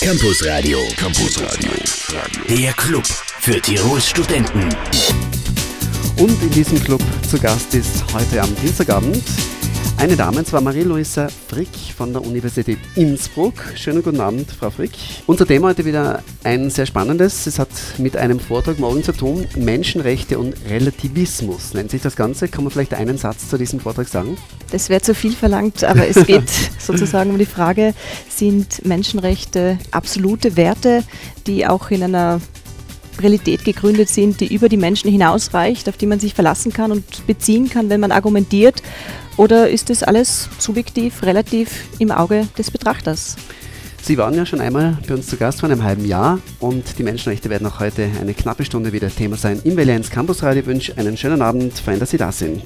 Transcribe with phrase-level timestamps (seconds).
[0.00, 0.78] Campus Radio.
[0.96, 1.72] Campus Radio.
[2.48, 3.04] Der Club
[3.40, 4.68] für Tirols Studenten.
[6.18, 9.22] Und in diesem Club zu Gast ist heute am Dienstagabend
[9.98, 13.54] eine Dame, und zwar Marie-Louisa Frick von der Universität Innsbruck.
[13.74, 14.92] Schönen guten Abend, Frau Frick.
[15.26, 17.48] Unser Thema heute wieder ein sehr spannendes.
[17.48, 17.68] Es hat
[17.98, 19.46] mit einem Vortrag morgen zu tun.
[19.56, 22.46] Menschenrechte und Relativismus nennt sich das Ganze.
[22.46, 24.38] Kann man vielleicht einen Satz zu diesem Vortrag sagen?
[24.70, 27.92] Das wäre zu viel verlangt, aber es geht sozusagen um die Frage,
[28.28, 31.02] sind Menschenrechte absolute Werte,
[31.48, 32.40] die auch in einer
[33.18, 37.26] Realität gegründet sind, die über die Menschen hinausreicht, auf die man sich verlassen kann und
[37.26, 38.82] beziehen kann, wenn man argumentiert?
[39.36, 43.36] Oder ist das alles subjektiv, relativ im Auge des Betrachters?
[44.02, 47.02] Sie waren ja schon einmal bei uns zu Gast vor einem halben Jahr und die
[47.02, 49.60] Menschenrechte werden auch heute eine knappe Stunde wieder Thema sein.
[49.64, 52.62] Im Valianz Campus Radio wünsche einen schönen Abend, fein, dass Sie da sind.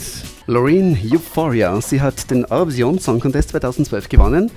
[0.47, 4.51] Loreen Euphoria, sie hat den Eurovision Song Contest 2012 gewonnen.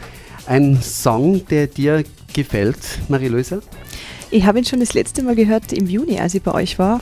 [0.47, 2.77] Ein Song, der dir gefällt,
[3.09, 3.63] Marie-Louise?
[4.29, 7.01] Ich habe ihn schon das letzte Mal gehört im Juni, als ich bei euch war.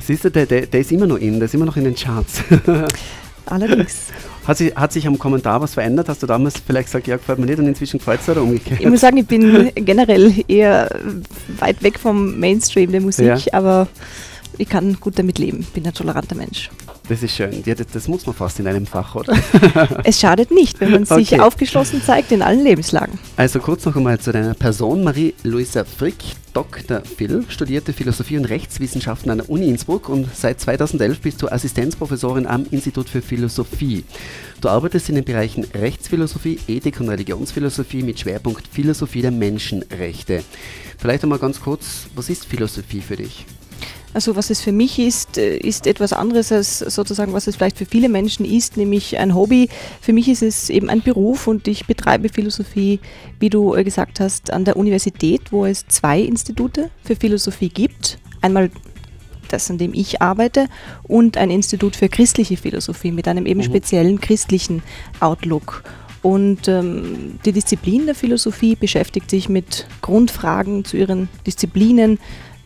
[0.00, 1.94] Siehst du, der, der, der ist immer noch in, der ist immer noch in den
[1.94, 2.42] Charts.
[3.46, 4.06] Allerdings.
[4.46, 6.08] Hat, sie, hat sich am Kommentar was verändert?
[6.08, 8.80] Hast du damals vielleicht gesagt, ja, gefällt mir nicht und inzwischen gefällt es oder umgekehrt?
[8.80, 10.90] Ich muss sagen, ich bin generell eher
[11.58, 13.38] weit weg vom Mainstream der Musik, ja.
[13.52, 13.86] aber
[14.58, 15.64] ich kann gut damit leben.
[15.72, 16.70] Bin ein toleranter Mensch.
[17.08, 17.62] Das ist schön.
[17.66, 19.36] Ja, das, das, muss man fast in einem Fach, oder?
[20.04, 21.40] es schadet nicht, wenn man sich okay.
[21.40, 23.18] aufgeschlossen zeigt in allen Lebenslagen.
[23.36, 25.02] Also kurz noch einmal zu deiner Person.
[25.02, 26.16] Marie-Louisa Frick,
[26.52, 27.02] Dr.
[27.04, 32.46] Phil, studierte Philosophie und Rechtswissenschaften an der Uni Innsbruck und seit 2011 bist du Assistenzprofessorin
[32.46, 34.04] am Institut für Philosophie.
[34.60, 40.44] Du arbeitest in den Bereichen Rechtsphilosophie, Ethik und Religionsphilosophie mit Schwerpunkt Philosophie der Menschenrechte.
[40.98, 43.44] Vielleicht einmal ganz kurz, was ist Philosophie für dich?
[44.14, 47.78] Also was es für mich ist, äh, ist etwas anderes als sozusagen, was es vielleicht
[47.78, 49.68] für viele Menschen ist, nämlich ein Hobby.
[50.00, 53.00] Für mich ist es eben ein Beruf und ich betreibe Philosophie,
[53.40, 58.18] wie du äh, gesagt hast, an der Universität, wo es zwei Institute für Philosophie gibt.
[58.42, 58.70] Einmal
[59.48, 60.68] das, an dem ich arbeite,
[61.02, 63.64] und ein Institut für christliche Philosophie mit einem eben mhm.
[63.64, 64.82] speziellen christlichen
[65.20, 65.84] Outlook.
[66.22, 72.18] Und ähm, die Disziplin der Philosophie beschäftigt sich mit Grundfragen zu ihren Disziplinen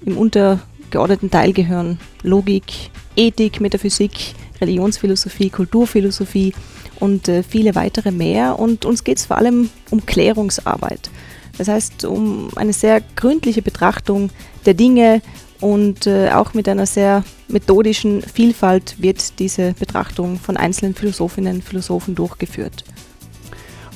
[0.04, 0.60] im Unter
[0.90, 6.54] geordneten Teil gehören Logik, Ethik, Metaphysik, Religionsphilosophie, Kulturphilosophie
[7.00, 8.58] und äh, viele weitere mehr.
[8.58, 11.10] Und uns geht es vor allem um Klärungsarbeit.
[11.58, 14.30] Das heißt, um eine sehr gründliche Betrachtung
[14.66, 15.22] der Dinge
[15.60, 21.64] und äh, auch mit einer sehr methodischen Vielfalt wird diese Betrachtung von einzelnen Philosophinnen und
[21.64, 22.84] Philosophen durchgeführt.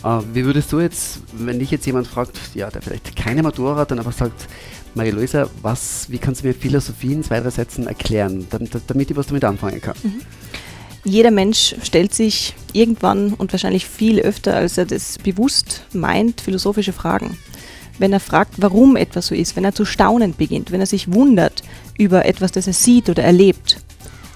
[0.02, 3.76] Uh, wie würdest du jetzt, wenn dich jetzt jemand fragt, ja, der vielleicht keine Matura
[3.76, 4.48] hat, dann einfach sagt,
[4.94, 5.48] Marie-Louisa,
[6.08, 9.44] wie kannst du mir Philosophie in zwei, drei Sätzen erklären, damit, damit ich was damit
[9.44, 9.94] anfangen kann?
[10.02, 10.20] Mhm.
[11.04, 16.92] Jeder Mensch stellt sich irgendwann und wahrscheinlich viel öfter, als er das bewusst meint, philosophische
[16.92, 17.38] Fragen.
[17.98, 21.12] Wenn er fragt, warum etwas so ist, wenn er zu staunen beginnt, wenn er sich
[21.12, 21.62] wundert
[21.96, 23.78] über etwas, das er sieht oder erlebt.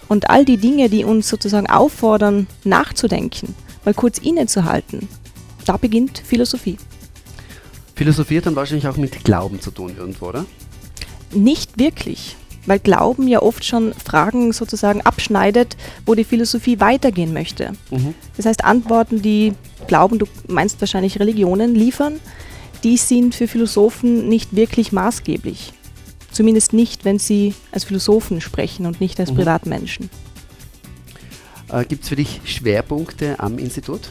[0.09, 3.55] Und all die Dinge, die uns sozusagen auffordern, nachzudenken,
[3.85, 5.09] mal kurz innezuhalten,
[5.67, 6.79] da beginnt Philosophie.
[7.95, 10.45] Philosophie hat dann wahrscheinlich auch mit Glauben zu tun irgendwo, oder?
[11.33, 17.73] Nicht wirklich, weil Glauben ja oft schon Fragen sozusagen abschneidet, wo die Philosophie weitergehen möchte.
[17.91, 18.15] Mhm.
[18.37, 19.53] Das heißt, Antworten, die
[19.87, 22.21] Glauben, du meinst wahrscheinlich Religionen, liefern,
[22.83, 25.73] die sind für Philosophen nicht wirklich maßgeblich.
[26.31, 29.37] Zumindest nicht, wenn sie als Philosophen sprechen und nicht als mhm.
[29.37, 30.11] Privatmenschen.
[31.71, 34.11] Äh, Gibt es für dich Schwerpunkte am Institut?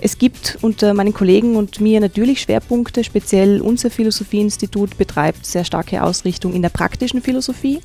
[0.00, 6.02] Es gibt unter meinen Kollegen und mir natürlich Schwerpunkte, speziell unser Philosophieinstitut betreibt sehr starke
[6.02, 7.80] Ausrichtung in der praktischen Philosophie.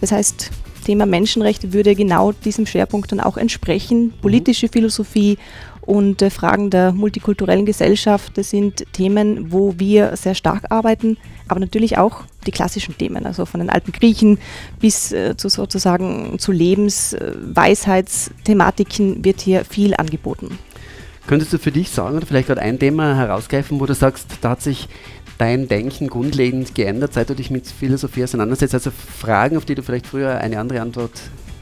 [0.00, 0.50] Das heißt,
[0.84, 4.14] Thema Menschenrechte würde genau diesem Schwerpunkt dann auch entsprechen.
[4.20, 5.36] Politische Philosophie
[5.80, 11.16] und äh, Fragen der multikulturellen Gesellschaft, das sind Themen, wo wir sehr stark arbeiten,
[11.48, 14.38] aber natürlich auch die klassischen Themen, also von den alten Griechen
[14.80, 20.58] bis äh, zu sozusagen zu Lebensweisheitsthematiken wird hier viel angeboten.
[21.26, 24.50] Könntest du für dich sagen oder vielleicht gerade ein Thema herausgreifen, wo du sagst, da
[24.50, 24.88] hat sich
[25.38, 28.74] dein Denken grundlegend geändert, seit du dich mit Philosophie auseinandersetzt?
[28.74, 31.12] Also Fragen, auf die du vielleicht früher eine andere Antwort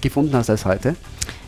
[0.02, 0.96] gefunden hast als heute?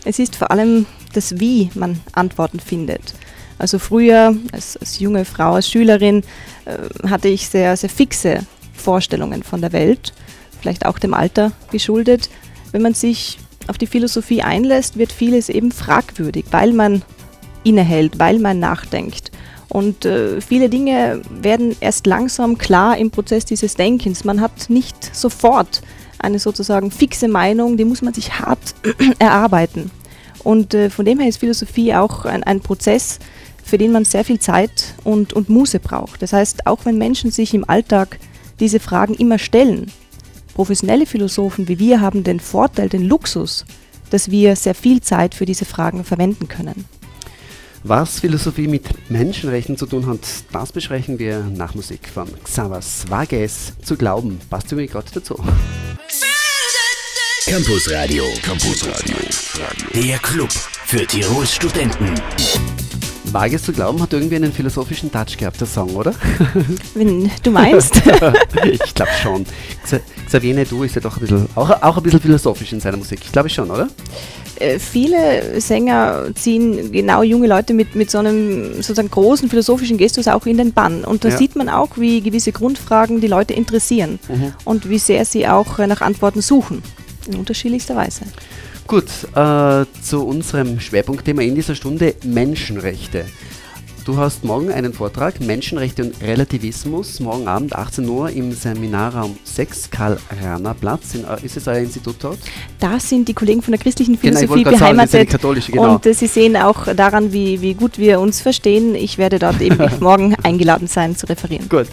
[0.04, 3.14] Es ist vor allem das, wie man Antworten findet.
[3.58, 6.22] Also früher als, als junge Frau, als Schülerin
[6.64, 8.40] äh, hatte ich sehr, sehr fixe
[8.72, 10.12] Vorstellungen von der Welt,
[10.60, 12.30] vielleicht auch dem Alter geschuldet.
[12.72, 17.02] Wenn man sich auf die Philosophie einlässt, wird vieles eben fragwürdig, weil man
[17.66, 19.32] innehält, weil man nachdenkt.
[19.68, 24.24] Und äh, viele Dinge werden erst langsam klar im Prozess dieses Denkens.
[24.24, 25.82] Man hat nicht sofort
[26.18, 28.74] eine sozusagen fixe Meinung, die muss man sich hart
[29.18, 29.90] erarbeiten.
[30.44, 33.18] Und äh, von dem her ist Philosophie auch ein, ein Prozess,
[33.64, 36.22] für den man sehr viel Zeit und, und Muße braucht.
[36.22, 38.20] Das heißt, auch wenn Menschen sich im Alltag
[38.60, 39.90] diese Fragen immer stellen,
[40.54, 43.66] professionelle Philosophen wie wir haben den Vorteil, den Luxus,
[44.10, 46.84] dass wir sehr viel Zeit für diese Fragen verwenden können.
[47.88, 50.18] Was Philosophie mit Menschenrechten zu tun hat,
[50.50, 54.40] das besprechen wir nach Musik von Xavas Vages zu glauben.
[54.50, 55.36] Passt irgendwie gerade dazu.
[57.44, 58.24] Campus Radio.
[58.42, 59.16] Campus Radio.
[59.94, 62.12] Der Club für Tirols Studenten.
[63.36, 66.14] Vages zu glauben hat irgendwie einen philosophischen Touch gehabt, der Song, oder?
[66.94, 67.96] Wenn du meinst.
[68.64, 69.44] ich glaube schon.
[70.26, 73.20] Xavier Du ist ja doch ein bisschen, auch, auch ein bisschen philosophisch in seiner Musik.
[73.22, 73.88] Ich glaube schon, oder?
[74.58, 80.28] Äh, viele Sänger ziehen genau junge Leute mit, mit so einem sozusagen großen philosophischen Gestus
[80.28, 81.04] auch in den Bann.
[81.04, 81.36] Und da ja.
[81.36, 84.54] sieht man auch, wie gewisse Grundfragen die Leute interessieren mhm.
[84.64, 86.82] und wie sehr sie auch nach Antworten suchen
[87.28, 88.22] in unterschiedlichster Weise.
[88.86, 89.04] Gut,
[89.34, 93.24] äh, zu unserem Schwerpunktthema in dieser Stunde Menschenrechte.
[94.04, 99.90] Du hast morgen einen Vortrag Menschenrechte und Relativismus, morgen Abend 18 Uhr im Seminarraum 6
[99.90, 101.16] Karl-Rahner-Platz.
[101.42, 102.38] Ist es euer Institut dort?
[102.78, 105.10] Da sind die Kollegen von der christlichen genau, Philosophie genau, beheimatet.
[105.10, 105.94] Sagen, katholische, genau.
[105.94, 108.94] Und äh, sie sehen auch daran, wie, wie gut wir uns verstehen.
[108.94, 111.68] Ich werde dort eben morgen eingeladen sein zu referieren.
[111.68, 111.88] Gut.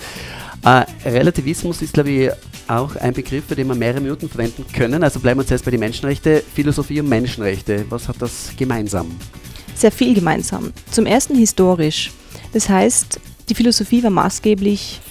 [0.64, 2.30] Äh, Relativismus ist, glaube ich,
[2.68, 5.04] auch ein Begriff, für den wir mehrere Minuten verwenden können.
[5.04, 6.42] Also bleiben wir zuerst bei den Menschenrechten.
[6.54, 9.12] Philosophie und Menschenrechte, was hat das gemeinsam?
[9.76, 10.72] Sehr viel gemeinsam.
[10.92, 12.12] Zum ersten historisch.
[12.54, 13.20] Das heißt,
[13.50, 15.02] die Philosophie war maßgeblich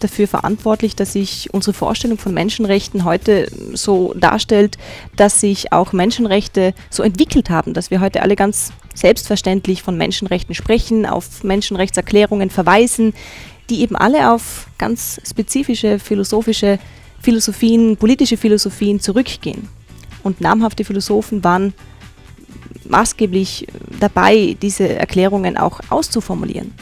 [0.00, 4.78] dafür verantwortlich, dass sich unsere Vorstellung von Menschenrechten heute so darstellt,
[5.16, 10.54] dass sich auch Menschenrechte so entwickelt haben, dass wir heute alle ganz selbstverständlich von Menschenrechten
[10.54, 13.12] sprechen, auf Menschenrechtserklärungen verweisen,
[13.70, 16.78] die eben alle auf ganz spezifische philosophische
[17.20, 19.68] Philosophien, politische Philosophien zurückgehen.
[20.22, 21.74] Und namhafte Philosophen waren
[22.84, 23.66] maßgeblich
[24.00, 26.72] dabei, diese Erklärungen auch auszuformulieren.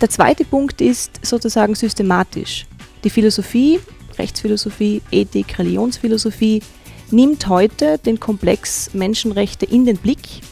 [0.00, 2.66] Der zweite Punkt ist sozusagen systematisch.
[3.04, 3.80] Die Philosophie,
[4.18, 6.62] Rechtsphilosophie, Ethik, Religionsphilosophie
[7.10, 10.42] nimmt heute den Komplex Menschenrechte in den Blick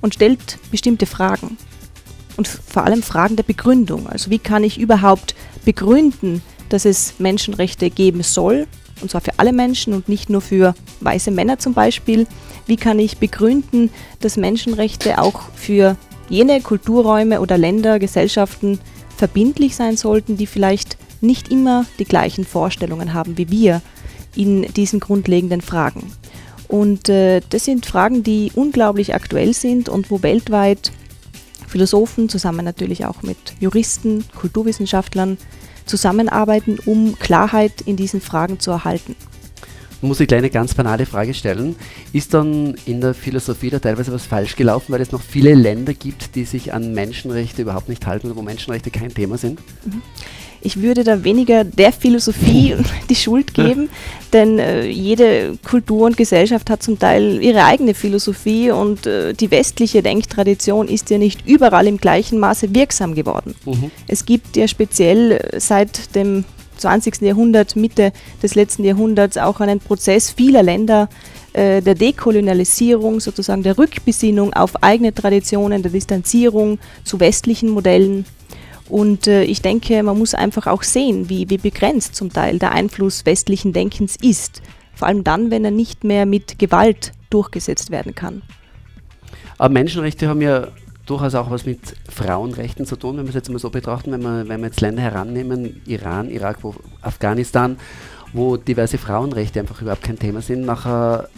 [0.00, 1.56] und stellt bestimmte Fragen
[2.40, 4.06] und vor allem Fragen der Begründung.
[4.06, 5.34] Also wie kann ich überhaupt
[5.66, 6.40] begründen,
[6.70, 8.66] dass es Menschenrechte geben soll,
[9.02, 12.26] und zwar für alle Menschen und nicht nur für weiße Männer zum Beispiel.
[12.66, 13.90] Wie kann ich begründen,
[14.20, 15.98] dass Menschenrechte auch für
[16.30, 18.78] jene Kulturräume oder Länder, Gesellschaften
[19.18, 23.82] verbindlich sein sollten, die vielleicht nicht immer die gleichen Vorstellungen haben wie wir
[24.34, 26.10] in diesen grundlegenden Fragen.
[26.68, 30.90] Und äh, das sind Fragen, die unglaublich aktuell sind und wo weltweit
[31.70, 35.38] Philosophen, zusammen natürlich auch mit Juristen, Kulturwissenschaftlern
[35.86, 39.14] zusammenarbeiten, um Klarheit in diesen Fragen zu erhalten.
[40.02, 41.76] Muss ich eine ganz banale Frage stellen.
[42.12, 45.92] Ist dann in der Philosophie da teilweise was falsch gelaufen, weil es noch viele Länder
[45.92, 49.60] gibt, die sich an Menschenrechte überhaupt nicht halten oder wo Menschenrechte kein Thema sind?
[49.84, 50.02] Mhm.
[50.62, 52.76] Ich würde da weniger der Philosophie
[53.08, 53.88] die Schuld geben,
[54.32, 59.50] denn äh, jede Kultur und Gesellschaft hat zum Teil ihre eigene Philosophie und äh, die
[59.50, 63.54] westliche Denktradition ist ja nicht überall im gleichen Maße wirksam geworden.
[63.64, 63.90] Mhm.
[64.06, 66.44] Es gibt ja speziell äh, seit dem
[66.76, 67.20] 20.
[67.20, 68.12] Jahrhundert, Mitte
[68.42, 71.08] des letzten Jahrhunderts auch einen Prozess vieler Länder,
[71.52, 78.24] äh, der Dekolonialisierung, sozusagen der Rückbesinnung auf eigene Traditionen, der Distanzierung zu westlichen Modellen.
[78.90, 82.72] Und äh, ich denke, man muss einfach auch sehen, wie, wie begrenzt zum Teil der
[82.72, 84.62] Einfluss westlichen Denkens ist.
[84.94, 88.42] Vor allem dann, wenn er nicht mehr mit Gewalt durchgesetzt werden kann.
[89.58, 90.68] Aber Menschenrechte haben ja
[91.06, 94.22] durchaus auch was mit Frauenrechten zu tun, wenn wir es jetzt mal so betrachten, wenn
[94.22, 97.76] wir, wenn wir jetzt Länder herannehmen, Iran, Irak, wo, Afghanistan,
[98.32, 100.62] wo diverse Frauenrechte einfach überhaupt kein Thema sind.
[100.62, 101.28] Nachher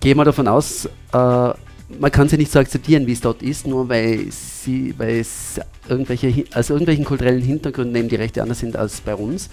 [0.00, 1.52] gehen wir davon aus, äh,
[1.98, 5.60] man kann sie nicht so akzeptieren, wie es dort ist, nur weil sie, weil es
[5.88, 9.48] irgendwelche, also irgendwelchen kulturellen Hintergründen eben die Rechte anders sind als bei uns.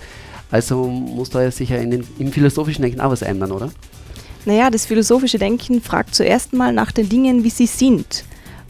[0.51, 3.71] Also muss da ja sicher in den, im philosophischen Denken auch was ändern, oder?
[4.45, 8.25] Naja, das philosophische Denken fragt zuerst mal nach den Dingen, wie sie sind.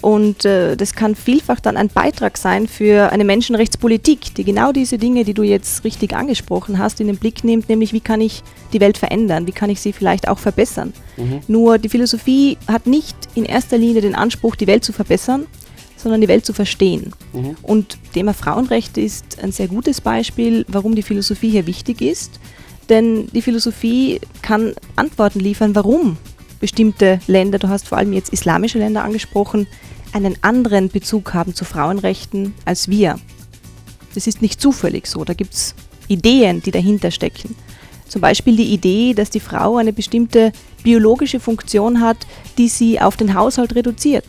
[0.06, 5.00] Und äh, das kann vielfach dann ein Beitrag sein für eine Menschenrechtspolitik, die genau diese
[5.00, 8.44] Dinge, die du jetzt richtig angesprochen hast, in den Blick nimmt, nämlich wie kann ich
[8.72, 10.94] die Welt verändern, wie kann ich sie vielleicht auch verbessern.
[11.18, 11.40] Mhm.
[11.48, 15.48] Nur die Philosophie hat nicht in erster Linie den Anspruch, die Welt zu verbessern,
[15.98, 17.12] sondern die Welt zu verstehen.
[17.34, 17.58] Mhm.
[17.64, 22.40] Und Thema Frauenrechte ist ein sehr gutes Beispiel, warum die Philosophie hier wichtig ist.
[22.90, 26.18] Denn die Philosophie kann Antworten liefern, warum
[26.60, 29.66] bestimmte Länder, du hast vor allem jetzt islamische Länder angesprochen,
[30.15, 33.19] einen anderen Bezug haben zu Frauenrechten als wir.
[34.13, 35.75] Das ist nicht zufällig so, da gibt es
[36.07, 37.53] Ideen, die dahinter stecken.
[38.07, 40.53] Zum Beispiel die Idee, dass die Frau eine bestimmte
[40.84, 42.25] biologische Funktion hat,
[42.57, 44.25] die sie auf den Haushalt reduziert.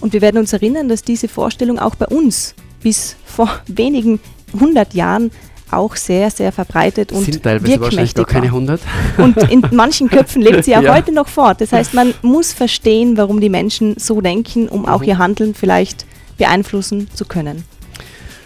[0.00, 4.20] Und wir werden uns erinnern, dass diese Vorstellung auch bei uns bis vor wenigen
[4.58, 5.30] hundert Jahren
[5.70, 8.80] auch sehr, sehr verbreitet und Sind teilweise wahrscheinlich gar keine 100.
[9.18, 10.94] Und in manchen Köpfen lebt sie auch ja.
[10.94, 11.60] heute noch fort.
[11.60, 15.08] Das heißt, man muss verstehen, warum die Menschen so denken, um auch mhm.
[15.08, 16.06] ihr Handeln vielleicht
[16.38, 17.64] beeinflussen zu können.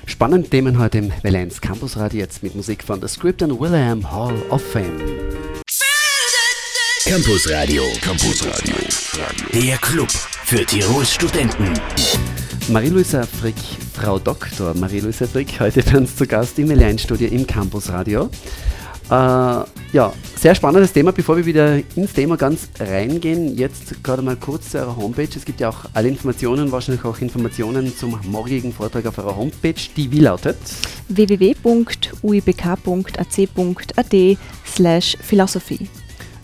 [0.07, 4.11] Spannende Themen heute im Valenz Campus Radio jetzt mit Musik von The Script and William
[4.11, 4.99] Hall of Fame.
[7.05, 8.75] Campus Radio, Campus Radio,
[9.55, 11.73] der Club für Tirols Studenten.
[12.69, 13.57] Marie-Louisa Frick,
[13.95, 18.29] Frau Doktor Marie-Louisa Frick, heute bei uns zu Gast im L1-Studio im Campus Radio.
[19.11, 21.13] Äh, ja, sehr spannendes Thema.
[21.13, 25.29] Bevor wir wieder ins Thema ganz reingehen, jetzt gerade mal kurz zu eurer Homepage.
[25.35, 29.81] Es gibt ja auch alle Informationen, wahrscheinlich auch Informationen zum morgigen Vortrag auf eurer Homepage,
[29.97, 30.59] die wie lautet?
[31.09, 31.97] www.uibk.ac.at
[34.67, 35.89] slash philosophy.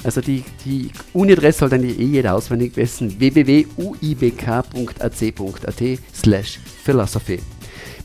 [0.04, 3.18] Also die, die Uni-Adresse sollte eigentlich eh jeder auswendig wissen.
[3.18, 5.82] www.uibk.ac.at
[6.14, 7.40] slash philosophy.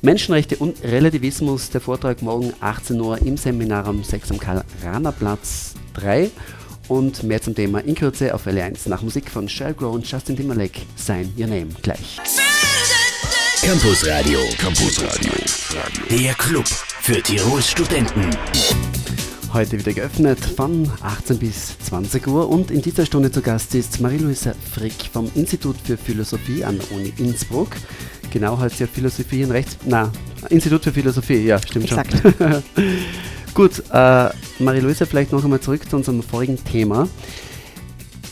[0.02, 6.32] Menschenrechte und Relativismus, der Vortrag morgen 18 Uhr im Seminarraum 6 am Karl-Rahner-Platz 3.
[6.88, 10.82] Und mehr zum Thema in Kürze auf L1 nach Musik von Sheryl und Justin Timberlake.
[10.96, 12.18] Sign Your Name gleich.
[13.62, 14.40] Campus Radio.
[14.58, 15.34] Campus Radio.
[16.10, 18.32] Der Club für Tirols Studenten.
[19.52, 24.00] Heute wieder geöffnet von 18 bis 20 Uhr und in dieser Stunde zu Gast ist
[24.00, 27.70] Marie-Louise Frick vom Institut für Philosophie an der Uni Innsbruck.
[28.32, 29.78] Genau heißt ja Philosophie und Rechts...
[29.86, 30.12] Na,
[30.50, 32.14] Institut für Philosophie, ja, stimmt Exakt.
[32.22, 32.34] schon.
[33.56, 34.30] Gut, äh,
[34.60, 37.08] Marie-Louise, vielleicht noch einmal zurück zu unserem vorigen Thema.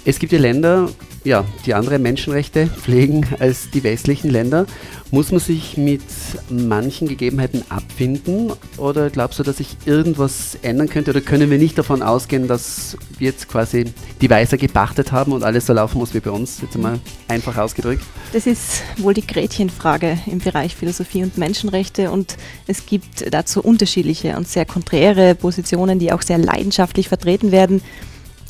[0.05, 0.87] Es gibt ja Länder,
[1.27, 4.65] ja, die andere Menschenrechte pflegen als die westlichen Länder.
[5.11, 6.01] Muss man sich mit
[6.49, 11.77] manchen Gegebenheiten abfinden oder glaubst du, dass sich irgendwas ändern könnte oder können wir nicht
[11.77, 13.85] davon ausgehen, dass wir jetzt quasi
[14.21, 17.57] die Weißer gepachtet haben und alles so laufen muss wie bei uns, jetzt einmal einfach
[17.57, 18.03] ausgedrückt?
[18.31, 24.37] Das ist wohl die Gretchenfrage im Bereich Philosophie und Menschenrechte und es gibt dazu unterschiedliche
[24.37, 27.81] und sehr konträre Positionen, die auch sehr leidenschaftlich vertreten werden.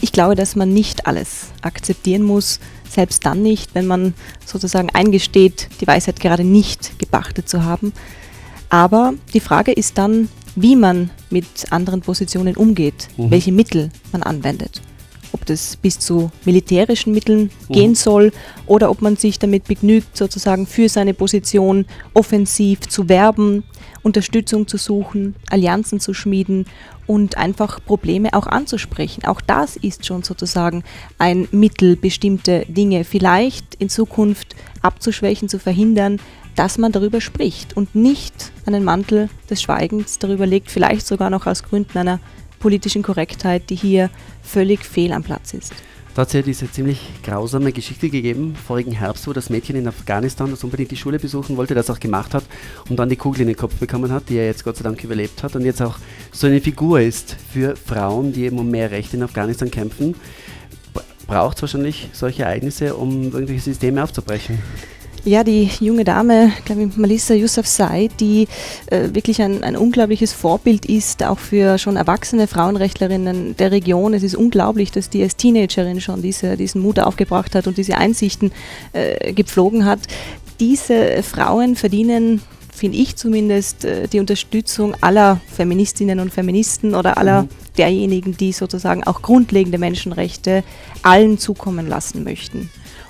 [0.01, 4.13] Ich glaube, dass man nicht alles akzeptieren muss, selbst dann nicht, wenn man
[4.46, 7.94] sozusagen eingesteht, die Weisheit gerade nicht gepachtet zu haben.
[8.70, 13.32] Aber die Frage ist dann, wie man mit anderen Positionen umgeht, mhm.
[13.32, 14.82] welche Mittel man anwendet.
[15.48, 17.74] Ob das bis zu militärischen Mitteln mhm.
[17.74, 18.34] gehen soll
[18.66, 23.63] oder ob man sich damit begnügt, sozusagen für seine Position offensiv zu werben,
[24.04, 26.66] Unterstützung zu suchen, Allianzen zu schmieden
[27.06, 29.24] und einfach Probleme auch anzusprechen.
[29.24, 30.84] Auch das ist schon sozusagen
[31.18, 36.20] ein Mittel, bestimmte Dinge vielleicht in Zukunft abzuschwächen, zu verhindern,
[36.58, 41.48] dass man darüber spricht und nicht einen Mantel des Schweigens darüber legt, vielleicht sogar noch
[41.48, 42.20] aus Gründen einer
[42.60, 44.10] politischen Korrektheit, die hier
[44.42, 45.74] völlig fehl am Platz ist.
[46.18, 49.88] Da hat es ja diese ziemlich grausame Geschichte gegeben, vorigen Herbst, wo das Mädchen in
[49.88, 52.44] Afghanistan, das unbedingt die Schule besuchen wollte, das auch gemacht hat
[52.90, 55.04] und dann die Kugel in den Kopf bekommen hat, die er jetzt Gott sei Dank
[55.04, 56.00] überlebt hat und jetzt auch
[56.32, 60.16] so eine Figur ist für Frauen, die eben um mehr Rechte in Afghanistan kämpfen.
[61.28, 64.58] Braucht es wahrscheinlich solche Ereignisse, um irgendwelche Systeme aufzubrechen?
[65.27, 68.48] Ja, die junge Dame, glaube ich, Melissa Yousafzai, die
[68.86, 74.13] äh, wirklich ein, ein unglaubliches Vorbild ist, auch für schon erwachsene Frauenrechtlerinnen der Region.
[74.13, 77.98] Es ist unglaublich, dass die als Teenagerin schon diese, diesen Mut aufgebracht hat und diese
[77.98, 78.53] Einsichten
[78.93, 80.00] äh, gepflogen hat.
[80.62, 82.41] Diese Frauen verdienen
[82.72, 87.50] finde ich zumindest, äh, die Unterstützung aller Feministinnen und Feministen oder aller mhm.
[87.77, 90.63] derjenigen, die sozusagen auch grundlegende Menschenrechte
[91.01, 92.69] allen zukommen lassen möchten.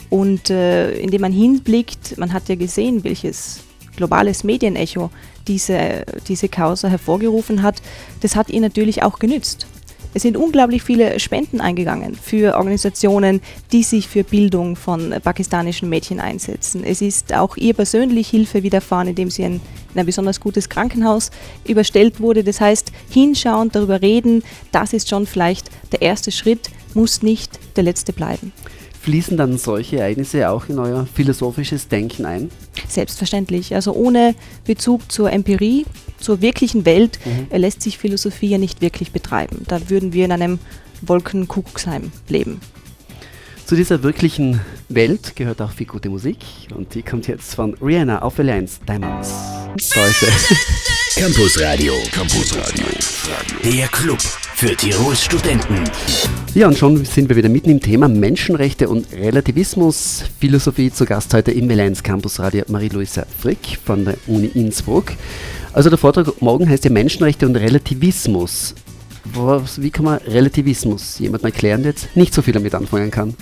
[0.10, 3.62] Und äh, indem man hinblickt, man hat ja gesehen, welches
[3.96, 5.10] globales Medienecho
[5.48, 7.82] diese, diese Causa hervorgerufen hat,
[8.22, 9.68] das hat ihr natürlich auch genützt.
[10.14, 16.20] Es sind unglaublich viele Spenden eingegangen für Organisationen, die sich für Bildung von pakistanischen Mädchen
[16.20, 16.84] einsetzen.
[16.84, 19.62] Es ist auch ihr persönlich Hilfe widerfahren, indem sie in
[19.96, 21.30] ein besonders gutes Krankenhaus
[21.68, 22.44] überstellt wurde.
[22.44, 27.84] Das heißt, hinschauen, darüber reden, das ist schon vielleicht der erste Schritt, muss nicht der
[27.84, 28.54] letzte bleiben.
[29.01, 32.51] Fließen dann solche Ereignisse auch in euer philosophisches Denken ein?
[32.88, 33.74] Selbstverständlich.
[33.75, 34.36] Also ohne
[34.66, 35.86] Bezug zur Empirie,
[36.20, 37.48] zur wirklichen Welt mhm.
[37.50, 39.63] Äh, lässt sich Philosophie ja nicht wirklich betreiben.
[39.68, 40.60] Da würden wir in einem
[41.01, 42.60] Wolkenkuckucksheim leben.
[43.66, 46.38] Zu dieser wirklichen Welt gehört auch viel gute Musik
[46.74, 49.30] und die kommt jetzt von Rihanna auf Alliance Diamonds.
[49.94, 50.08] Da
[51.17, 51.93] Campus Radio.
[52.12, 52.86] Campus Radio.
[53.63, 55.83] Der Club für Tirols Studenten.
[56.53, 60.25] Ja, und schon sind wir wieder mitten im Thema Menschenrechte und Relativismus.
[60.39, 65.13] Philosophie zu Gast heute im Melenz Campus Radio Marie-Louisa Frick von der Uni Innsbruck.
[65.74, 68.75] Also der Vortrag morgen heißt ja Menschenrechte und Relativismus.
[69.33, 73.33] Was, wie kann man Relativismus jemandem erklären, der jetzt nicht so viel damit anfangen kann?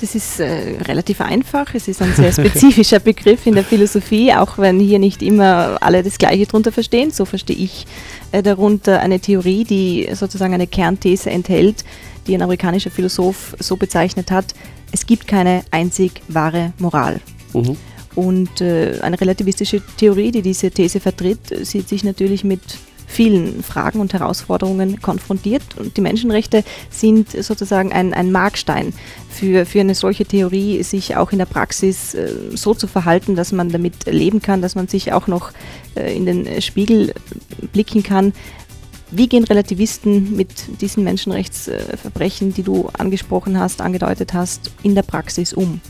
[0.00, 1.74] Das ist äh, relativ einfach.
[1.74, 6.02] Es ist ein sehr spezifischer Begriff in der Philosophie, auch wenn hier nicht immer alle
[6.02, 7.10] das Gleiche darunter verstehen.
[7.10, 7.86] So verstehe ich
[8.32, 11.84] äh, darunter eine Theorie, die sozusagen eine Kernthese enthält,
[12.26, 14.54] die ein amerikanischer Philosoph so bezeichnet hat,
[14.92, 17.20] es gibt keine einzig wahre Moral.
[17.52, 17.76] Mhm.
[18.14, 22.60] Und äh, eine relativistische Theorie, die diese These vertritt, sieht sich natürlich mit
[23.08, 25.62] vielen Fragen und Herausforderungen konfrontiert.
[25.76, 28.92] Und die Menschenrechte sind sozusagen ein, ein Markstein
[29.30, 33.50] für, für eine solche Theorie, sich auch in der Praxis äh, so zu verhalten, dass
[33.50, 35.50] man damit leben kann, dass man sich auch noch
[35.96, 37.14] äh, in den Spiegel
[37.72, 38.32] blicken kann.
[39.10, 40.50] Wie gehen Relativisten mit
[40.82, 45.80] diesen Menschenrechtsverbrechen, die du angesprochen hast, angedeutet hast, in der Praxis um?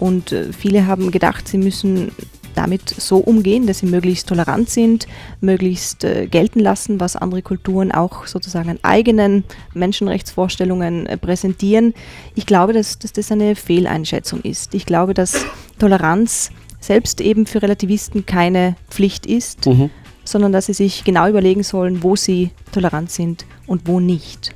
[0.00, 2.10] Und äh, viele haben gedacht, sie müssen
[2.58, 5.06] damit so umgehen, dass sie möglichst tolerant sind,
[5.40, 11.94] möglichst äh, gelten lassen, was andere Kulturen auch sozusagen an eigenen Menschenrechtsvorstellungen äh, präsentieren.
[12.34, 14.74] Ich glaube, dass, dass das eine Fehleinschätzung ist.
[14.74, 15.46] Ich glaube, dass
[15.78, 16.50] Toleranz
[16.80, 19.90] selbst eben für Relativisten keine Pflicht ist, mhm.
[20.24, 24.52] sondern dass sie sich genau überlegen sollen, wo sie tolerant sind und wo nicht.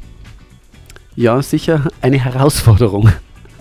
[1.15, 3.11] Ja, sicher eine Herausforderung.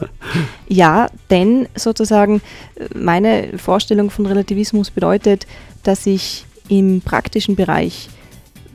[0.67, 2.41] Ja, denn sozusagen
[2.75, 5.46] äh, meine Vorstellung von Relativismus bedeutet,
[5.84, 8.10] dass ich im praktischen Bereich,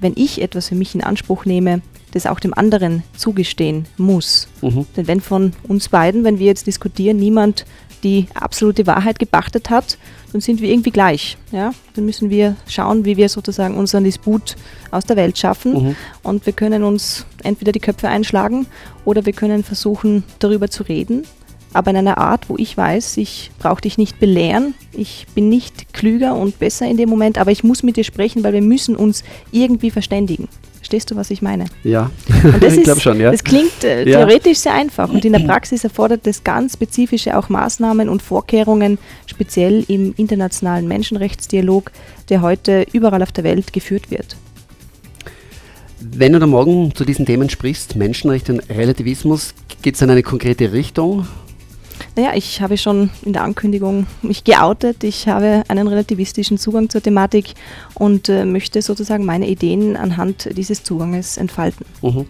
[0.00, 1.80] wenn ich etwas für mich in Anspruch nehme,
[2.12, 4.48] das auch dem anderen zugestehen muss.
[4.62, 4.86] Mhm.
[4.96, 7.64] Denn wenn von uns beiden, wenn wir jetzt diskutieren, niemand
[8.02, 9.98] die absolute Wahrheit gepachtet hat,
[10.32, 11.36] dann sind wir irgendwie gleich.
[11.52, 11.72] Ja?
[11.94, 14.56] Dann müssen wir schauen, wie wir sozusagen unseren Disput
[14.90, 15.72] aus der Welt schaffen.
[15.72, 15.96] Mhm.
[16.22, 18.66] Und wir können uns entweder die Köpfe einschlagen
[19.04, 21.24] oder wir können versuchen, darüber zu reden.
[21.72, 25.92] Aber in einer Art, wo ich weiß, ich brauche dich nicht belehren, ich bin nicht
[25.92, 28.96] klüger und besser in dem Moment, aber ich muss mit dir sprechen, weil wir müssen
[28.96, 30.48] uns irgendwie verständigen.
[30.86, 31.64] Verstehst du, was ich meine?
[31.82, 32.12] Ja,
[32.60, 33.32] ich glaube schon, ja.
[33.32, 34.18] Das klingt äh, ja.
[34.18, 38.98] theoretisch sehr einfach und in der Praxis erfordert es ganz spezifische auch Maßnahmen und Vorkehrungen,
[39.26, 41.90] speziell im internationalen Menschenrechtsdialog,
[42.28, 44.36] der heute überall auf der Welt geführt wird.
[45.98, 50.22] Wenn du da morgen zu diesen Themen sprichst, Menschenrechte und Relativismus, geht es in eine
[50.22, 51.26] konkrete Richtung?
[52.16, 55.04] Naja, ich habe schon in der Ankündigung mich geoutet.
[55.04, 57.54] Ich habe einen relativistischen Zugang zur Thematik
[57.94, 61.86] und äh, möchte sozusagen meine Ideen anhand dieses Zuganges entfalten.
[62.02, 62.26] Mhm.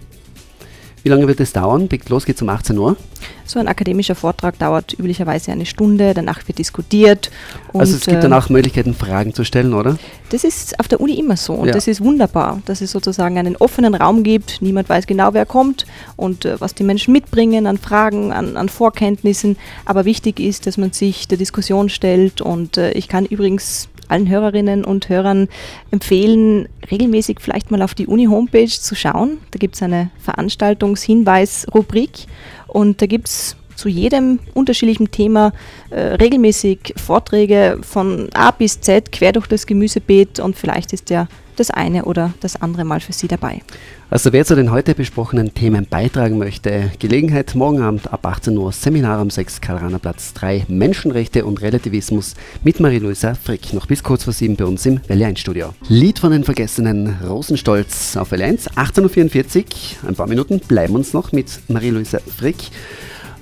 [1.07, 1.89] Wie lange wird es dauern?
[2.09, 2.97] Los geht's um 18 Uhr.
[3.45, 7.31] So ein akademischer Vortrag dauert üblicherweise eine Stunde, danach wird diskutiert.
[7.73, 9.99] also es gibt danach Möglichkeiten, Fragen zu stellen, oder?
[10.31, 11.73] Das ist auf der Uni immer so und ja.
[11.73, 14.61] das ist wunderbar, dass es sozusagen einen offenen Raum gibt.
[14.63, 18.69] Niemand weiß genau, wer kommt und äh, was die Menschen mitbringen an Fragen, an, an,
[18.69, 19.57] Vorkenntnissen.
[19.85, 24.29] Aber wichtig ist, dass man sich der Diskussion stellt und äh, ich kann übrigens allen
[24.29, 25.49] Hörerinnen und Hörern
[25.91, 29.39] empfehlen, regelmäßig vielleicht mal auf die Uni-Homepage zu schauen.
[29.51, 32.27] Da gibt es eine Veranstaltungshinweis-Rubrik
[32.67, 35.53] und da gibt es zu jedem unterschiedlichen Thema
[35.91, 41.29] äh, regelmäßig Vorträge von A bis Z quer durch das Gemüsebeet und vielleicht ist ja
[41.57, 43.63] das eine oder das andere Mal für Sie dabei.
[44.09, 48.71] Also wer zu den heute besprochenen Themen beitragen möchte, Gelegenheit morgen Abend ab 18 Uhr
[48.71, 53.73] Seminar am 6 Karl Platz 3 Menschenrechte und Relativismus mit Marie-Louisa Frick.
[53.73, 55.75] Noch bis kurz vor sieben bei uns im Welle 1 Studio.
[55.89, 59.57] Lied von den vergessenen Rosenstolz auf Welle 1, 18.44
[60.05, 60.09] Uhr.
[60.09, 62.57] Ein paar Minuten bleiben uns noch mit Marie-Louisa Frick.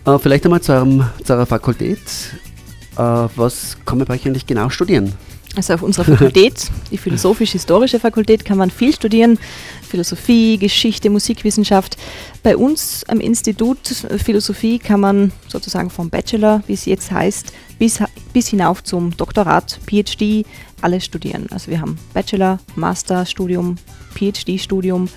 [0.06, 1.98] Äh, vielleicht einmal zu, eurem, zu eurer Fakultät.
[2.96, 5.12] Äh, was kann man bei euch eigentlich genau studieren?
[5.56, 9.38] Also auf unserer Fakultät, die philosophisch-historische Fakultät, kann man viel studieren.
[9.88, 11.96] Philosophie, Geschichte, Musikwissenschaft.
[12.42, 13.78] Bei uns am Institut
[14.22, 18.00] Philosophie kann man sozusagen vom Bachelor, wie es jetzt heißt, bis,
[18.32, 20.44] bis hinauf zum Doktorat, PhD,
[20.80, 21.46] alles studieren.
[21.50, 23.76] Also wir haben Bachelor, Masterstudium,
[24.14, 25.08] PhD-Studium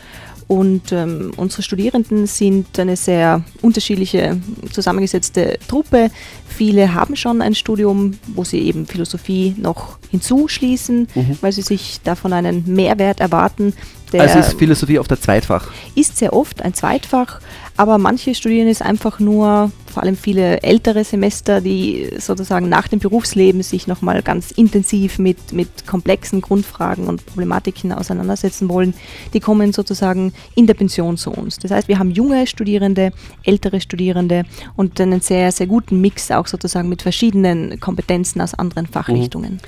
[0.47, 4.39] und ähm, unsere Studierenden sind eine sehr unterschiedliche
[4.71, 6.09] zusammengesetzte Truppe.
[6.47, 11.37] Viele haben schon ein Studium, wo sie eben Philosophie noch hinzuschließen, mhm.
[11.41, 13.73] weil sie sich davon einen Mehrwert erwarten.
[14.13, 15.69] Also ist Philosophie oft ein Zweitfach?
[15.95, 17.41] Ist sehr oft ein Zweitfach,
[17.75, 22.99] aber manche studieren es einfach nur, vor allem viele ältere Semester, die sozusagen nach dem
[22.99, 28.93] Berufsleben sich nochmal ganz intensiv mit, mit komplexen Grundfragen und Problematiken auseinandersetzen wollen.
[29.33, 31.59] Die kommen sozusagen in der Pension zu uns.
[31.59, 33.11] Das heißt, wir haben junge Studierende,
[33.43, 34.43] ältere Studierende
[34.75, 39.53] und einen sehr, sehr guten Mix auch sozusagen mit verschiedenen Kompetenzen aus anderen Fachrichtungen.
[39.53, 39.59] Mhm.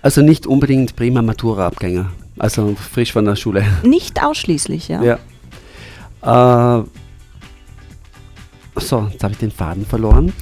[0.00, 3.64] Also nicht unbedingt prima Matura-Abgänger, also frisch von der Schule.
[3.82, 5.18] Nicht ausschließlich, ja.
[6.22, 6.80] ja.
[6.80, 6.84] Äh,
[8.76, 10.32] so, jetzt habe ich den Faden verloren.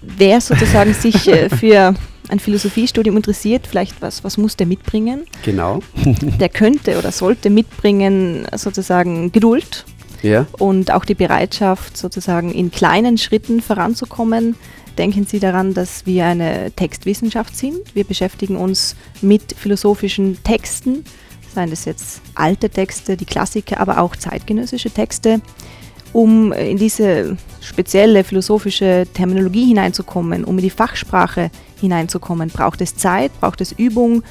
[0.00, 1.94] Wer sozusagen sich äh, für
[2.28, 5.24] ein Philosophiestudium interessiert, vielleicht was, was muss der mitbringen?
[5.44, 5.80] Genau.
[6.40, 9.84] der könnte oder sollte mitbringen sozusagen Geduld,
[10.24, 10.46] ja.
[10.58, 14.56] und auch die Bereitschaft, sozusagen in kleinen Schritten voranzukommen.
[14.98, 17.94] Denken Sie daran, dass wir eine Textwissenschaft sind.
[17.94, 21.04] Wir beschäftigen uns mit philosophischen Texten,
[21.52, 25.40] seien das jetzt alte Texte, die Klassiker, aber auch zeitgenössische Texte.
[26.12, 33.32] Um in diese spezielle philosophische Terminologie hineinzukommen, um in die Fachsprache hineinzukommen, braucht es Zeit,
[33.40, 34.22] braucht es Übung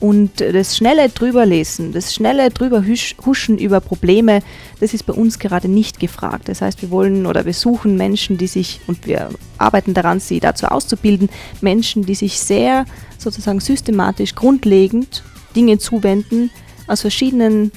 [0.00, 4.40] und das schnelle Drüberlesen, das schnelle Drüberhuschen über Probleme,
[4.80, 6.48] das ist bei uns gerade nicht gefragt.
[6.48, 10.40] Das heißt, wir wollen oder wir suchen Menschen, die sich, und wir arbeiten daran, sie
[10.40, 11.28] dazu auszubilden,
[11.60, 12.86] Menschen, die sich sehr
[13.18, 15.22] sozusagen systematisch, grundlegend
[15.54, 16.50] Dinge zuwenden,
[16.86, 17.70] aus verschiedenen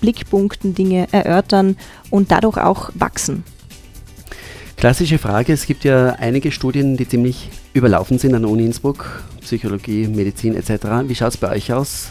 [0.00, 1.76] Blickpunkten Dinge erörtern
[2.08, 3.44] und dadurch auch wachsen.
[4.78, 9.24] Klassische Frage, es gibt ja einige Studien, die ziemlich überlaufen sind an der Uni Innsbruck,
[9.40, 10.86] Psychologie, Medizin etc.
[11.08, 12.10] Wie schaut es bei euch aus?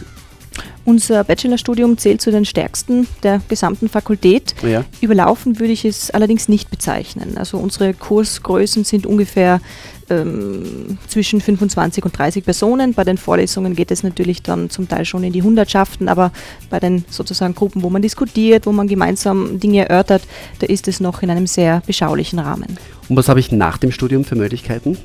[0.83, 4.53] Unser Bachelorstudium zählt zu den stärksten der gesamten Fakultät.
[4.63, 4.83] Ja.
[4.99, 7.37] Überlaufen würde ich es allerdings nicht bezeichnen.
[7.37, 9.61] Also unsere Kursgrößen sind ungefähr
[10.09, 12.93] ähm, zwischen 25 und 30 Personen.
[12.93, 16.31] Bei den Vorlesungen geht es natürlich dann zum Teil schon in die Hundertschaften, aber
[16.69, 20.23] bei den sozusagen Gruppen, wo man diskutiert, wo man gemeinsam Dinge erörtert,
[20.59, 22.77] da ist es noch in einem sehr beschaulichen Rahmen.
[23.09, 24.97] Und was habe ich nach dem Studium für Möglichkeiten?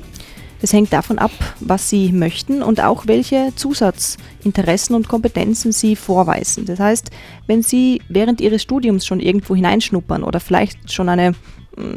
[0.63, 6.65] Das hängt davon ab, was Sie möchten und auch welche Zusatzinteressen und Kompetenzen Sie vorweisen.
[6.65, 7.11] Das heißt,
[7.47, 11.33] wenn Sie während Ihres Studiums schon irgendwo hineinschnuppern oder vielleicht schon eine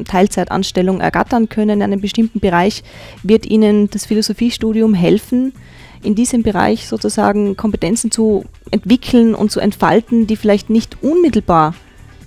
[0.04, 2.82] Teilzeitanstellung ergattern können in einem bestimmten Bereich,
[3.22, 5.52] wird Ihnen das Philosophiestudium helfen,
[6.02, 11.74] in diesem Bereich sozusagen Kompetenzen zu entwickeln und zu entfalten, die vielleicht nicht unmittelbar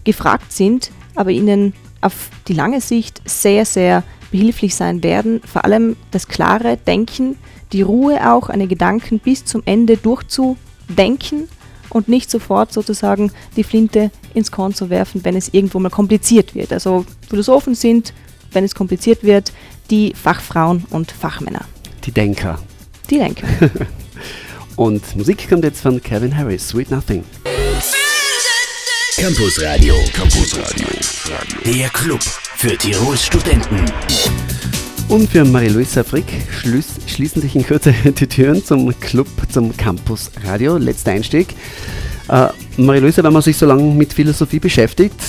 [0.03, 5.95] gefragt sind, aber Ihnen auf die lange Sicht sehr, sehr behilflich sein werden, vor allem
[6.12, 7.35] das klare Denken,
[7.73, 11.47] die Ruhe auch, eine Gedanken bis zum Ende durchzudenken
[11.89, 16.56] und nicht sofort sozusagen die Flinte ins Korn zu werfen, wenn es irgendwo mal kompliziert
[16.56, 16.71] wird.
[16.73, 18.13] Also Philosophen sind,
[18.52, 19.52] wenn es kompliziert wird,
[19.89, 21.65] die Fachfrauen und Fachmänner.
[22.06, 22.60] Die Denker.
[23.10, 23.47] Die Denker.
[24.75, 27.23] und Musik kommt jetzt von Kevin Harris, Sweet Nothing.
[29.17, 29.95] Campus Radio.
[30.13, 30.88] Campus Radio.
[31.65, 32.21] Der Club
[32.56, 33.86] für Tirols Studenten.
[35.10, 40.78] Und für Marie-Louise Frick schließen sich in Kürze die Türen zum Club, zum Campus Radio.
[40.78, 41.56] Letzter Einstieg.
[42.30, 45.19] Äh, Marie-Louise, wenn man sich so lange mit Philosophie beschäftigt,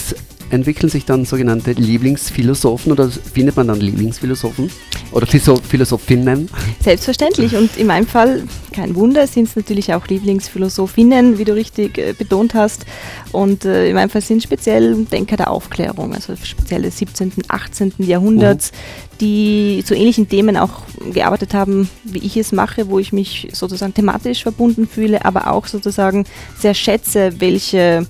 [0.51, 4.71] entwickeln sich dann sogenannte Lieblingsphilosophen oder findet man dann Lieblingsphilosophen
[5.13, 6.49] oder Philosophinnen?
[6.83, 11.99] Selbstverständlich und in meinem Fall, kein Wunder, sind es natürlich auch Lieblingsphilosophinnen, wie du richtig
[11.99, 12.87] äh, betont hast.
[13.33, 17.95] Und äh, in meinem Fall sind speziell Denker der Aufklärung, also speziell des 17., 18.
[17.99, 19.19] Jahrhunderts, mhm.
[19.21, 20.83] die zu ähnlichen Themen auch
[21.13, 25.67] gearbeitet haben, wie ich es mache, wo ich mich sozusagen thematisch verbunden fühle, aber auch
[25.67, 26.25] sozusagen
[26.59, 28.07] sehr schätze, welche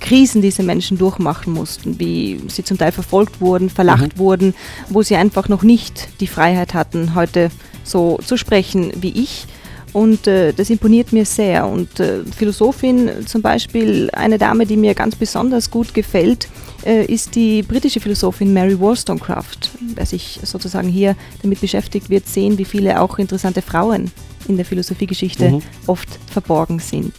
[0.00, 4.18] Krisen diese Menschen durchmachen mussten, wie sie zum Teil verfolgt wurden, verlacht mhm.
[4.18, 4.54] wurden,
[4.88, 7.50] wo sie einfach noch nicht die Freiheit hatten, heute
[7.82, 9.46] so zu sprechen wie ich.
[9.92, 11.68] Und äh, das imponiert mir sehr.
[11.68, 16.48] Und äh, Philosophin zum Beispiel, eine Dame, die mir ganz besonders gut gefällt,
[16.84, 19.70] äh, ist die britische Philosophin Mary Wollstonecraft.
[19.94, 24.10] Wer sich sozusagen hier damit beschäftigt, wird sehen, wie viele auch interessante Frauen
[24.48, 25.62] in der Philosophiegeschichte mhm.
[25.86, 27.14] oft verborgen sind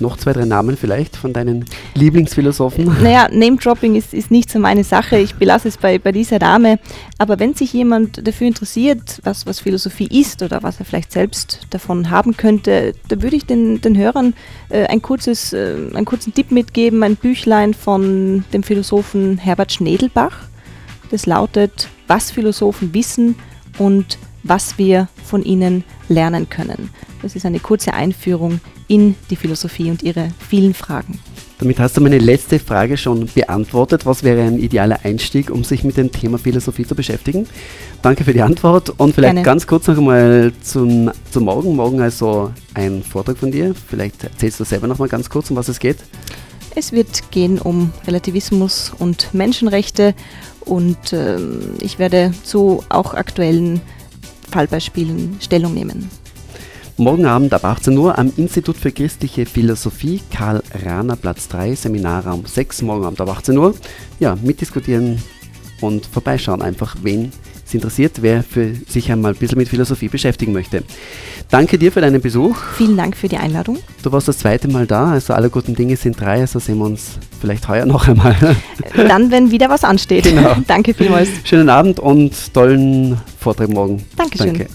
[0.00, 2.84] noch zwei, drei Namen vielleicht von deinen Lieblingsphilosophen?
[3.02, 5.18] Naja, Name-Dropping ist, ist nicht so meine Sache.
[5.18, 6.78] Ich belasse es bei, bei dieser Dame.
[7.18, 11.60] Aber wenn sich jemand dafür interessiert, was, was Philosophie ist oder was er vielleicht selbst
[11.70, 14.34] davon haben könnte, da würde ich den, den Hörern
[14.68, 20.36] äh, ein kurzes, äh, einen kurzen Tipp mitgeben, ein Büchlein von dem Philosophen Herbert Schnedelbach.
[21.10, 23.36] Das lautet, was Philosophen wissen
[23.78, 26.90] und was wir von ihnen lernen können.
[27.22, 31.18] Das ist eine kurze Einführung in die Philosophie und ihre vielen Fragen.
[31.58, 34.04] Damit hast du meine letzte Frage schon beantwortet.
[34.04, 37.46] Was wäre ein idealer Einstieg, um sich mit dem Thema Philosophie zu beschäftigen?
[38.02, 39.42] Danke für die Antwort und vielleicht Gerne.
[39.42, 41.74] ganz kurz noch einmal zum, zum Morgen.
[41.74, 43.74] Morgen also ein Vortrag von dir.
[43.74, 45.96] Vielleicht erzählst du selber noch mal ganz kurz, um was es geht.
[46.74, 50.14] Es wird gehen um Relativismus und Menschenrechte
[50.60, 53.80] und ähm, ich werde zu auch aktuellen
[54.50, 56.10] Fallbeispielen Stellung nehmen.
[56.98, 62.46] Morgen Abend ab 18 Uhr am Institut für christliche Philosophie, Karl Rahner, Platz 3, Seminarraum
[62.46, 63.74] 6, morgen Abend ab 18 Uhr.
[64.18, 65.22] Ja, mitdiskutieren
[65.82, 67.32] und vorbeischauen einfach, wen
[67.66, 70.84] es interessiert, wer für sich einmal ein bisschen mit Philosophie beschäftigen möchte.
[71.50, 72.56] Danke dir für deinen Besuch.
[72.78, 73.76] Vielen Dank für die Einladung.
[74.02, 76.86] Du warst das zweite Mal da, also alle guten Dinge sind drei, also sehen wir
[76.86, 78.56] uns vielleicht heuer noch einmal.
[78.96, 80.24] Dann, wenn wieder was ansteht.
[80.36, 80.56] Genau.
[80.66, 81.28] Danke vielmals.
[81.44, 84.02] Schönen Abend und tollen Vortrag morgen.
[84.16, 84.54] Dankeschön.
[84.54, 84.66] Danke.